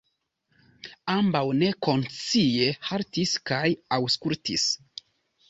[1.15, 3.61] Ambaŭ nekonscie haltis kaj
[4.01, 4.67] aŭskultis.